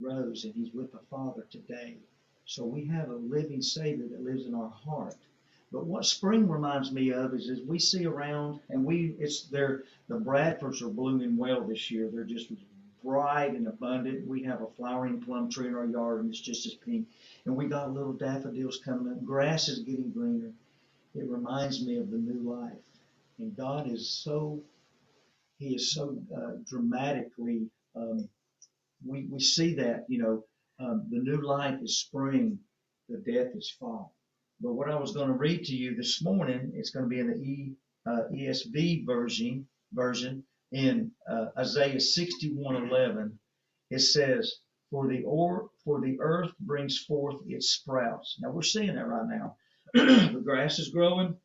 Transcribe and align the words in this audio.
rose 0.00 0.44
and 0.44 0.54
he's 0.54 0.72
with 0.72 0.92
the 0.92 1.00
Father 1.10 1.46
today. 1.50 1.96
So 2.46 2.64
we 2.64 2.84
have 2.86 3.08
a 3.08 3.14
living 3.14 3.62
Savior 3.62 4.06
that 4.08 4.22
lives 4.24 4.46
in 4.46 4.54
our 4.54 4.68
heart. 4.68 5.16
But 5.72 5.86
what 5.86 6.04
spring 6.04 6.48
reminds 6.48 6.92
me 6.92 7.10
of 7.12 7.34
is 7.34 7.48
as 7.48 7.60
we 7.62 7.78
see 7.78 8.06
around 8.06 8.60
and 8.68 8.84
we 8.84 9.16
it's 9.18 9.44
there 9.48 9.84
the 10.08 10.16
Bradfords 10.16 10.82
are 10.82 10.88
blooming 10.88 11.36
well 11.36 11.62
this 11.62 11.90
year. 11.90 12.08
They're 12.12 12.24
just 12.24 12.52
bright 13.02 13.54
and 13.54 13.66
abundant. 13.66 14.26
We 14.26 14.42
have 14.44 14.62
a 14.62 14.68
flowering 14.68 15.20
plum 15.20 15.50
tree 15.50 15.68
in 15.68 15.74
our 15.74 15.86
yard 15.86 16.20
and 16.20 16.30
it's 16.30 16.40
just 16.40 16.66
as 16.66 16.74
pink. 16.74 17.08
And 17.44 17.56
we 17.56 17.66
got 17.66 17.92
little 17.92 18.12
daffodils 18.12 18.80
coming 18.84 19.12
up. 19.12 19.24
Grass 19.24 19.68
is 19.68 19.80
getting 19.80 20.10
greener. 20.10 20.52
It 21.14 21.28
reminds 21.28 21.84
me 21.84 21.96
of 21.96 22.10
the 22.10 22.18
new 22.18 22.48
life. 22.48 22.78
And 23.38 23.56
God 23.56 23.90
is 23.90 24.08
so 24.08 24.60
He 25.58 25.74
is 25.74 25.92
so 25.92 26.16
uh, 26.36 26.52
dramatically 26.68 27.66
um, 27.96 28.28
we, 29.06 29.26
we 29.30 29.40
see 29.40 29.74
that, 29.74 30.04
you 30.08 30.22
know, 30.22 30.44
um, 30.80 31.06
the 31.10 31.18
new 31.18 31.40
life 31.40 31.78
is 31.82 32.00
spring, 32.00 32.58
the 33.08 33.18
death 33.18 33.54
is 33.54 33.74
fall. 33.78 34.14
But 34.60 34.74
what 34.74 34.90
I 34.90 34.98
was 34.98 35.12
going 35.12 35.28
to 35.28 35.34
read 35.34 35.64
to 35.64 35.74
you 35.74 35.94
this 35.94 36.22
morning, 36.22 36.72
it's 36.74 36.90
going 36.90 37.04
to 37.04 37.08
be 37.08 37.20
in 37.20 37.28
the 37.28 37.36
e, 37.36 37.74
uh, 38.06 38.22
ESV 38.32 39.06
version, 39.06 39.66
version 39.92 40.44
in 40.72 41.10
uh, 41.28 41.46
Isaiah 41.58 41.96
61:11. 41.96 43.38
It 43.90 44.00
says, 44.00 44.60
"For 44.90 45.08
the 45.08 45.22
or 45.24 45.70
for 45.84 46.00
the 46.00 46.18
earth 46.20 46.50
brings 46.60 46.98
forth 47.04 47.40
its 47.46 47.70
sprouts." 47.70 48.36
Now 48.40 48.50
we're 48.50 48.62
seeing 48.62 48.94
that 48.94 49.06
right 49.06 49.28
now. 49.28 49.56
the 49.94 50.42
grass 50.42 50.78
is 50.78 50.88
growing, 50.88 51.36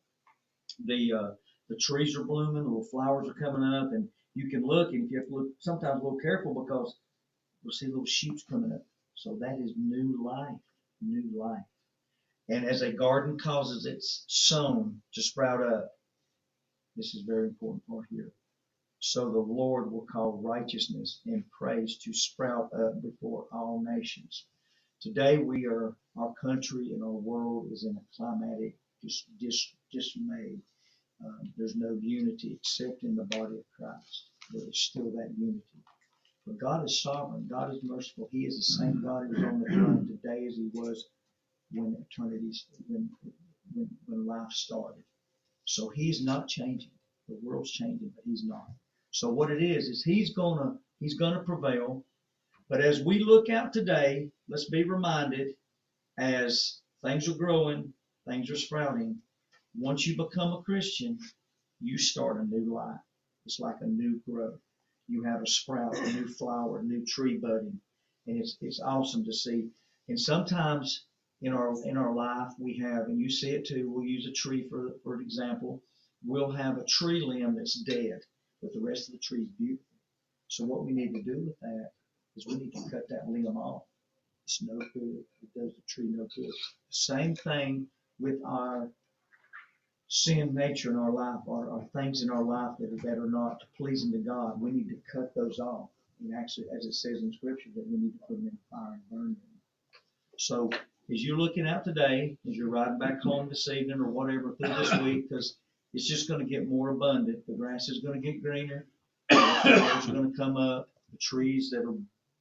the 0.84 1.12
uh, 1.12 1.30
the 1.68 1.76
trees 1.76 2.16
are 2.16 2.24
blooming, 2.24 2.64
little 2.64 2.84
flowers 2.84 3.28
are 3.28 3.34
coming 3.34 3.62
up, 3.62 3.92
and 3.92 4.08
you 4.34 4.48
can 4.48 4.62
look 4.64 4.92
and 4.92 5.10
you 5.10 5.18
have 5.18 5.28
to 5.28 5.34
look 5.34 5.48
sometimes 5.58 6.00
a 6.00 6.04
little 6.04 6.18
careful 6.18 6.64
because 6.64 6.96
we'll 7.62 7.72
see 7.72 7.86
little 7.86 8.06
shoots 8.06 8.44
coming 8.48 8.72
up. 8.72 8.84
So 9.14 9.36
that 9.40 9.58
is 9.60 9.72
new 9.76 10.22
life, 10.24 10.58
new 11.00 11.38
life. 11.38 11.64
And 12.48 12.64
as 12.64 12.82
a 12.82 12.92
garden 12.92 13.38
causes 13.38 13.86
its 13.86 14.24
sown 14.26 15.02
to 15.14 15.22
sprout 15.22 15.62
up, 15.62 15.90
this 16.96 17.14
is 17.14 17.22
very 17.22 17.48
important 17.48 17.86
part 17.86 18.06
here. 18.10 18.32
So 18.98 19.30
the 19.30 19.38
Lord 19.38 19.90
will 19.90 20.06
call 20.12 20.40
righteousness 20.42 21.20
and 21.26 21.44
praise 21.50 21.96
to 21.98 22.12
sprout 22.12 22.70
up 22.74 23.00
before 23.02 23.46
all 23.52 23.82
nations. 23.82 24.46
Today 25.00 25.38
we 25.38 25.66
are, 25.66 25.96
our 26.16 26.34
country 26.34 26.92
and 26.92 27.02
our 27.02 27.10
world 27.10 27.72
is 27.72 27.84
in 27.84 27.96
a 27.96 28.16
climatic 28.16 28.76
dis, 29.00 29.24
dis, 29.38 29.72
dismay. 29.92 30.58
Um, 31.24 31.52
there's 31.56 31.76
no 31.76 31.96
unity 32.00 32.54
except 32.54 33.02
in 33.02 33.14
the 33.16 33.24
body 33.24 33.56
of 33.56 33.64
Christ. 33.74 34.30
There 34.52 34.68
is 34.68 34.78
still 34.78 35.10
that 35.12 35.32
unity. 35.38 35.62
But 36.46 36.58
God 36.58 36.84
is 36.84 37.02
sovereign. 37.02 37.46
God 37.48 37.74
is 37.74 37.82
merciful. 37.82 38.28
He 38.32 38.46
is 38.46 38.56
the 38.56 38.62
same 38.62 39.02
God 39.02 39.26
who 39.26 39.36
is 39.36 39.44
on 39.44 39.60
the 39.60 39.66
throne 39.72 40.06
today 40.08 40.46
as 40.46 40.56
he 40.56 40.70
was 40.72 41.08
when 41.70 41.96
eternity, 42.10 42.52
when, 42.88 43.10
when, 43.74 43.88
when 44.06 44.26
life 44.26 44.50
started. 44.50 45.04
So 45.66 45.90
he's 45.90 46.24
not 46.24 46.48
changing. 46.48 46.92
The 47.28 47.38
world's 47.42 47.70
changing, 47.70 48.12
but 48.14 48.24
he's 48.24 48.44
not. 48.44 48.66
So 49.10 49.30
what 49.30 49.50
it 49.50 49.62
is, 49.62 49.88
is 49.88 50.02
he's 50.02 50.34
gonna, 50.34 50.76
he's 50.98 51.14
gonna 51.14 51.42
prevail. 51.42 52.04
But 52.68 52.80
as 52.80 53.02
we 53.02 53.22
look 53.22 53.50
out 53.50 53.72
today, 53.72 54.30
let's 54.48 54.68
be 54.70 54.84
reminded 54.84 55.48
as 56.18 56.80
things 57.04 57.28
are 57.28 57.34
growing, 57.34 57.92
things 58.26 58.50
are 58.50 58.56
sprouting. 58.56 59.20
Once 59.76 60.06
you 60.06 60.16
become 60.16 60.52
a 60.52 60.62
Christian, 60.62 61.18
you 61.80 61.98
start 61.98 62.40
a 62.40 62.44
new 62.44 62.74
life. 62.74 63.00
It's 63.46 63.60
like 63.60 63.76
a 63.80 63.86
new 63.86 64.20
growth 64.28 64.60
you 65.10 65.24
have 65.24 65.42
a 65.42 65.46
sprout, 65.46 65.98
a 65.98 66.12
new 66.12 66.28
flower, 66.28 66.78
a 66.78 66.82
new 66.82 67.04
tree 67.04 67.36
budding, 67.36 67.80
and 68.26 68.38
it's 68.38 68.56
it's 68.60 68.80
awesome 68.80 69.24
to 69.24 69.32
see. 69.32 69.68
And 70.08 70.18
sometimes 70.18 71.06
in 71.42 71.52
our 71.52 71.74
in 71.84 71.96
our 71.96 72.14
life 72.14 72.52
we 72.58 72.78
have, 72.78 73.06
and 73.06 73.20
you 73.20 73.28
see 73.28 73.50
it 73.50 73.66
too. 73.66 73.90
We'll 73.90 74.04
use 74.04 74.26
a 74.26 74.32
tree 74.32 74.68
for 74.68 74.92
for 75.02 75.20
example. 75.20 75.82
We'll 76.24 76.52
have 76.52 76.78
a 76.78 76.84
tree 76.84 77.24
limb 77.24 77.56
that's 77.56 77.80
dead, 77.82 78.20
but 78.62 78.72
the 78.72 78.80
rest 78.80 79.08
of 79.08 79.12
the 79.14 79.18
tree 79.20 79.42
is 79.42 79.50
beautiful. 79.58 79.84
So 80.48 80.64
what 80.64 80.84
we 80.84 80.92
need 80.92 81.12
to 81.14 81.22
do 81.22 81.38
with 81.46 81.58
that 81.60 81.90
is 82.36 82.46
we 82.46 82.54
need 82.54 82.72
to 82.74 82.90
cut 82.90 83.08
that 83.08 83.28
limb 83.28 83.56
off. 83.56 83.82
It's 84.44 84.62
no 84.62 84.78
good. 84.92 85.24
It 85.42 85.58
does 85.58 85.74
the 85.74 85.82
tree 85.88 86.08
no 86.08 86.26
good. 86.36 86.54
Same 86.90 87.34
thing 87.34 87.86
with 88.18 88.40
our 88.44 88.90
sin 90.10 90.52
nature 90.52 90.90
in 90.90 90.96
our 90.96 91.12
life 91.12 91.38
or, 91.46 91.66
or 91.66 91.88
things 91.94 92.22
in 92.22 92.30
our 92.30 92.42
life 92.42 92.72
that 92.80 92.92
are, 92.92 93.08
that 93.08 93.16
are 93.16 93.30
not 93.30 93.62
pleasing 93.76 94.10
to 94.10 94.18
God, 94.18 94.60
we 94.60 94.72
need 94.72 94.88
to 94.88 94.96
cut 95.10 95.32
those 95.36 95.60
off. 95.60 95.88
And 96.20 96.34
actually, 96.34 96.66
as 96.76 96.84
it 96.84 96.94
says 96.94 97.22
in 97.22 97.32
Scripture, 97.32 97.70
that 97.76 97.86
we 97.86 97.96
need 97.96 98.12
to 98.12 98.18
put 98.26 98.36
them 98.36 98.48
in 98.48 98.58
the 98.58 98.76
fire 98.76 98.94
and 98.94 99.10
burn 99.10 99.28
them. 99.28 99.60
So, 100.36 100.68
as 101.12 101.24
you're 101.24 101.38
looking 101.38 101.66
out 101.66 101.84
today, 101.84 102.36
as 102.48 102.56
you're 102.56 102.68
riding 102.68 102.98
back 102.98 103.20
home 103.20 103.48
this 103.48 103.68
evening 103.68 104.00
or 104.00 104.08
whatever 104.08 104.54
through 104.56 104.74
this 104.74 104.94
week, 104.98 105.28
because 105.28 105.56
it's 105.94 106.08
just 106.08 106.28
going 106.28 106.40
to 106.40 106.46
get 106.46 106.68
more 106.68 106.90
abundant. 106.90 107.46
The 107.46 107.54
grass 107.54 107.88
is 107.88 108.00
going 108.00 108.20
to 108.20 108.26
get 108.26 108.42
greener. 108.42 108.86
The 109.30 109.36
flowers 109.36 110.08
are 110.08 110.12
going 110.12 110.32
to 110.32 110.36
come 110.36 110.56
up. 110.56 110.88
The 111.12 111.18
trees 111.18 111.70
that 111.70 111.84
are 111.84 111.94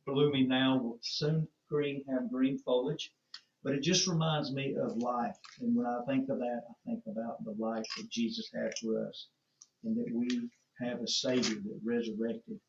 blooming 0.08 0.48
now 0.48 0.78
will 0.78 0.98
soon 1.02 1.48
green 1.70 2.04
have 2.10 2.32
green 2.32 2.58
foliage. 2.58 3.12
But 3.62 3.74
it 3.74 3.84
just 3.84 4.08
reminds 4.08 4.54
me 4.54 4.76
of 4.76 4.96
life. 4.98 5.38
And 5.60 5.76
when 5.76 5.86
I 5.86 6.00
think 6.08 6.30
of 6.30 6.40
that, 6.40 6.62
I 6.70 6.74
think 6.86 7.04
about 7.08 7.44
the 7.44 7.52
life 7.60 7.86
that 7.98 8.10
Jesus 8.10 8.50
had 8.54 8.72
for 8.78 9.06
us 9.06 9.28
and 9.84 9.98
that 9.98 10.14
we 10.14 10.50
have 10.80 11.02
a 11.02 11.08
Savior 11.08 11.56
that 11.56 11.80
resurrected. 11.84 12.60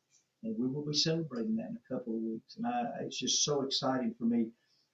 And 0.43 0.57
we 0.57 0.67
will 0.67 0.85
be 0.85 0.93
celebrating 0.93 1.55
that 1.55 1.69
in 1.69 1.77
a 1.77 1.93
couple 1.93 2.15
of 2.15 2.21
weeks. 2.21 2.57
And 2.57 2.67
I, 2.67 2.83
it's 3.03 3.17
just 3.17 3.45
so 3.45 3.61
exciting 3.61 4.13
for 4.17 4.25
me. 4.25 4.49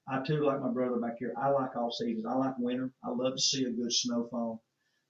I 0.07 0.21
too, 0.23 0.43
like 0.43 0.61
my 0.61 0.69
brother 0.69 0.97
back 0.99 1.17
here, 1.17 1.33
I 1.35 1.49
like 1.49 1.75
all 1.75 1.91
seasons. 1.91 2.25
I 2.27 2.35
like 2.35 2.59
winter. 2.59 2.91
I 3.03 3.09
love 3.09 3.35
to 3.35 3.41
see 3.41 3.65
a 3.65 3.71
good 3.71 3.91
snowfall. 3.91 4.63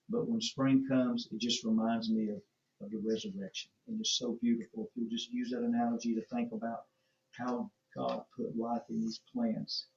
But 0.10 0.30
when 0.30 0.40
spring 0.40 0.86
comes, 0.88 1.28
it 1.32 1.40
just 1.40 1.66
reminds 1.66 2.10
me 2.10 2.30
of, 2.30 2.42
of 2.82 2.92
the 2.92 3.00
resurrection. 3.00 3.72
And 3.88 4.00
it's 4.00 4.18
so 4.18 4.38
beautiful. 4.42 4.86
If 4.86 4.92
you'll 4.96 5.10
just 5.10 5.32
use 5.32 5.50
that 5.50 5.64
analogy 5.64 6.16
to 6.16 6.26
think 6.34 6.54
about 6.54 6.86
how 7.32 7.72
God 7.96 8.24
put 8.38 8.56
life 8.56 8.84
in 8.90 9.02
these 9.02 9.20
plants 9.34 9.88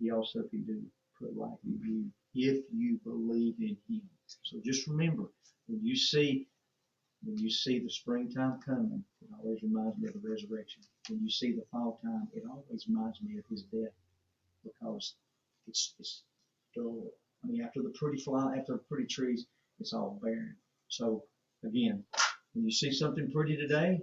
he 0.00 0.10
also 0.10 0.42
can 0.50 0.62
do 0.64 0.82
put 1.18 1.36
life 1.36 1.58
in 1.64 1.78
you 1.84 2.04
if 2.34 2.64
you 2.72 2.98
believe 3.04 3.54
in 3.60 3.76
him. 3.88 4.02
So 4.42 4.58
just 4.64 4.86
remember, 4.86 5.24
when 5.66 5.84
you 5.84 5.96
see 5.96 6.46
when 7.22 7.36
you 7.36 7.50
see 7.50 7.78
the 7.78 7.90
springtime 7.90 8.60
coming, 8.64 9.04
it 9.20 9.28
always 9.38 9.62
reminds 9.62 9.98
me 9.98 10.08
of 10.08 10.14
the 10.14 10.26
resurrection. 10.26 10.82
When 11.10 11.20
you 11.22 11.30
see 11.30 11.52
the 11.52 11.64
fall 11.70 12.00
time, 12.02 12.28
it 12.34 12.44
always 12.48 12.86
reminds 12.88 13.20
me 13.20 13.36
of 13.38 13.44
his 13.50 13.62
death 13.64 13.92
because 14.64 15.14
it's 15.66 15.94
it's 15.98 16.22
dull. 16.74 17.10
I 17.44 17.48
mean, 17.48 17.62
after 17.62 17.82
the 17.82 17.90
pretty 17.90 18.22
fly, 18.22 18.56
after 18.58 18.72
the 18.74 18.84
pretty 18.88 19.06
trees, 19.06 19.46
it's 19.80 19.92
all 19.92 20.18
barren. 20.22 20.56
So 20.88 21.24
again, 21.64 22.04
when 22.54 22.64
you 22.64 22.72
see 22.72 22.92
something 22.92 23.30
pretty 23.30 23.56
today, 23.56 24.00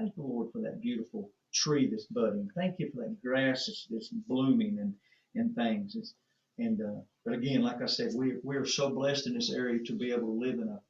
thank 0.00 0.14
the 0.14 0.22
Lord 0.22 0.50
for 0.52 0.60
that 0.60 0.80
beautiful 0.80 1.30
tree 1.52 1.88
that's 1.90 2.06
budding. 2.06 2.48
Thank 2.54 2.78
you 2.78 2.90
for 2.90 3.02
that 3.02 3.22
grass 3.22 3.66
that's, 3.66 3.86
that's 3.90 4.08
blooming 4.08 4.78
and, 4.78 4.94
and 5.34 5.54
things. 5.54 5.94
It's, 5.94 6.14
and 6.58 6.80
uh, 6.80 7.00
but 7.24 7.34
again, 7.34 7.62
like 7.62 7.82
I 7.82 7.86
said, 7.86 8.12
we 8.14 8.34
we're 8.42 8.64
so 8.64 8.90
blessed 8.90 9.26
in 9.26 9.34
this 9.34 9.52
area 9.52 9.82
to 9.84 9.92
be 9.92 10.12
able 10.12 10.26
to 10.26 10.40
live 10.46 10.54
in 10.54 10.68
a 10.68 10.80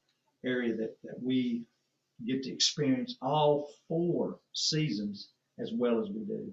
area 0.47 0.75
that, 0.77 0.97
that 1.05 1.23
we 1.23 1.63
get 2.27 2.43
to 2.45 2.53
experience 2.53 3.17
all 3.23 3.69
four 3.89 4.39
seasons 4.53 5.29
as 5.59 5.71
well 5.73 6.01
as 6.01 6.09
we 6.09 6.21
do. 6.25 6.53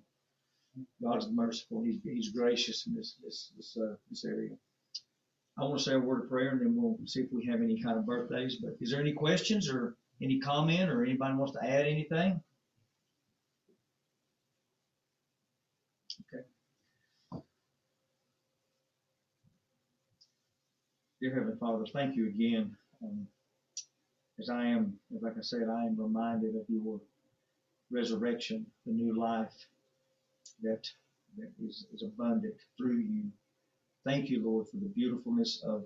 God's 1.01 1.27
merciful. 1.29 1.83
He's, 1.83 1.99
he's 2.03 2.29
gracious 2.29 2.85
in 2.85 2.95
this 2.95 3.15
this 3.23 3.51
this, 3.55 3.77
uh, 3.77 3.95
this 4.09 4.25
area. 4.25 4.51
I 5.59 5.63
want 5.63 5.79
to 5.79 5.83
say 5.83 5.93
a 5.93 5.99
word 5.99 6.23
of 6.23 6.29
prayer 6.29 6.49
and 6.49 6.61
then 6.61 6.75
we'll 6.75 6.97
see 7.05 7.21
if 7.21 7.31
we 7.31 7.45
have 7.47 7.61
any 7.61 7.81
kind 7.81 7.97
of 7.97 8.05
birthdays. 8.05 8.57
But 8.57 8.77
is 8.79 8.91
there 8.91 9.01
any 9.01 9.13
questions 9.13 9.69
or 9.69 9.95
any 10.21 10.39
comment 10.39 10.89
or 10.89 11.03
anybody 11.03 11.33
wants 11.35 11.53
to 11.53 11.63
add 11.63 11.85
anything? 11.85 12.41
Dear 21.27 21.35
Heavenly 21.35 21.57
Father, 21.59 21.83
thank 21.91 22.15
you 22.15 22.27
again. 22.27 22.73
Um, 23.03 23.27
as 24.39 24.49
I 24.49 24.63
am, 24.63 24.97
like 25.11 25.37
I 25.37 25.41
said, 25.41 25.67
I 25.69 25.83
am 25.83 25.99
reminded 25.99 26.55
of 26.55 26.63
your 26.69 27.01
resurrection, 27.91 28.65
the 28.85 28.93
new 28.93 29.13
life 29.19 29.51
that, 30.63 30.89
that 31.37 31.51
is, 31.61 31.85
is 31.93 32.01
abundant 32.03 32.53
through 32.77 32.99
you. 32.99 33.23
Thank 34.05 34.29
you, 34.29 34.41
Lord, 34.41 34.69
for 34.69 34.77
the 34.77 34.85
beautifulness 34.85 35.61
of, 35.65 35.83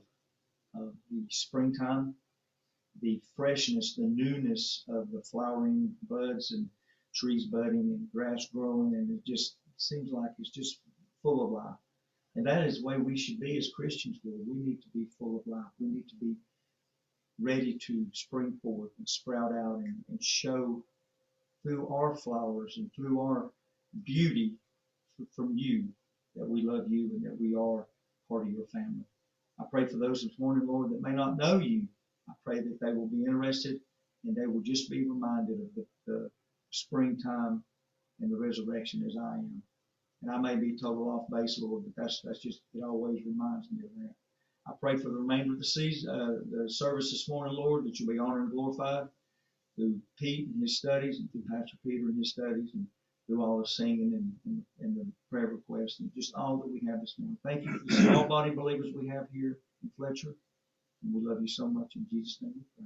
of 0.75 0.93
the 1.09 1.23
springtime, 1.31 2.13
the 3.01 3.19
freshness, 3.35 3.95
the 3.95 4.03
newness 4.03 4.83
of 4.89 5.09
the 5.11 5.23
flowering 5.23 5.95
buds 6.07 6.51
and 6.51 6.69
trees 7.15 7.45
budding 7.45 7.97
and 7.97 8.07
grass 8.13 8.45
growing, 8.53 8.93
and 8.93 9.09
it 9.09 9.25
just 9.25 9.55
seems 9.77 10.11
like 10.11 10.29
it's 10.37 10.51
just 10.51 10.81
full 11.23 11.43
of 11.43 11.49
life. 11.49 11.80
And 12.35 12.45
that 12.45 12.65
is 12.65 12.79
the 12.79 12.85
way 12.85 12.97
we 12.97 13.17
should 13.17 13.39
be 13.39 13.57
as 13.57 13.71
Christians, 13.75 14.19
Lord. 14.23 14.41
We 14.47 14.55
need 14.55 14.81
to 14.81 14.87
be 14.93 15.05
full 15.19 15.37
of 15.37 15.47
life. 15.47 15.71
We 15.79 15.87
need 15.87 16.07
to 16.09 16.15
be 16.15 16.35
ready 17.41 17.77
to 17.87 18.05
spring 18.13 18.57
forth 18.61 18.91
and 18.97 19.07
sprout 19.07 19.51
out 19.51 19.79
and, 19.79 19.95
and 20.09 20.23
show 20.23 20.83
through 21.63 21.87
our 21.89 22.15
flowers 22.15 22.77
and 22.77 22.91
through 22.93 23.19
our 23.19 23.51
beauty 24.03 24.53
from 25.35 25.57
you 25.57 25.85
that 26.35 26.47
we 26.47 26.61
love 26.61 26.89
you 26.89 27.09
and 27.13 27.23
that 27.23 27.39
we 27.39 27.55
are 27.55 27.85
part 28.29 28.47
of 28.47 28.53
your 28.53 28.65
family. 28.67 29.03
I 29.59 29.63
pray 29.69 29.85
for 29.85 29.97
those 29.97 30.23
this 30.23 30.39
morning, 30.39 30.67
Lord, 30.67 30.91
that 30.91 31.01
may 31.01 31.11
not 31.11 31.37
know 31.37 31.59
you. 31.59 31.83
I 32.29 32.33
pray 32.45 32.59
that 32.59 32.79
they 32.81 32.93
will 32.93 33.07
be 33.07 33.25
interested 33.25 33.79
and 34.25 34.35
they 34.35 34.47
will 34.47 34.61
just 34.61 34.89
be 34.89 35.07
reminded 35.07 35.59
of 35.59 35.75
the, 35.75 35.85
the 36.07 36.31
springtime 36.69 37.63
and 38.21 38.31
the 38.31 38.37
resurrection 38.37 39.03
as 39.07 39.17
I 39.17 39.33
am. 39.35 39.61
And 40.21 40.31
I 40.31 40.37
may 40.37 40.55
be 40.55 40.77
total 40.77 41.09
off 41.09 41.29
base, 41.31 41.59
Lord, 41.61 41.83
but 41.85 42.03
that's 42.03 42.21
that's 42.23 42.39
just 42.39 42.61
it 42.75 42.83
always 42.83 43.25
reminds 43.25 43.71
me 43.71 43.83
of 43.83 43.89
that. 43.97 44.13
I 44.67 44.73
pray 44.79 44.95
for 44.97 45.09
the 45.09 45.15
remainder 45.15 45.53
of 45.53 45.59
the 45.59 45.65
season, 45.65 46.09
uh, 46.09 46.37
the 46.51 46.69
service 46.69 47.11
this 47.11 47.27
morning, 47.27 47.55
Lord, 47.55 47.85
that 47.85 47.99
you'll 47.99 48.13
be 48.13 48.19
honored 48.19 48.43
and 48.43 48.51
glorified 48.51 49.07
through 49.75 49.99
Pete 50.19 50.47
and 50.49 50.61
his 50.61 50.77
studies, 50.77 51.19
and 51.19 51.31
through 51.31 51.43
Pastor 51.49 51.77
Peter 51.85 52.07
and 52.09 52.17
his 52.17 52.31
studies, 52.31 52.69
and 52.73 52.85
through 53.25 53.43
all 53.43 53.59
the 53.59 53.67
singing 53.67 54.13
and, 54.13 54.33
and, 54.45 54.63
and 54.81 54.97
the 54.97 55.11
prayer 55.31 55.47
requests, 55.47 55.99
and 55.99 56.11
just 56.13 56.35
all 56.35 56.57
that 56.57 56.71
we 56.71 56.81
have 56.87 57.01
this 57.01 57.15
morning. 57.17 57.37
Thank 57.43 57.65
you 57.65 57.79
for 57.79 57.85
the 57.85 57.93
small 58.03 58.27
body 58.27 58.51
believers 58.51 58.93
we 58.95 59.07
have 59.07 59.27
here 59.33 59.57
in 59.83 59.89
Fletcher, 59.97 60.35
and 61.03 61.13
we 61.13 61.27
love 61.27 61.41
you 61.41 61.47
so 61.47 61.67
much 61.67 61.95
in 61.95 62.05
Jesus' 62.11 62.37
name. 62.41 62.80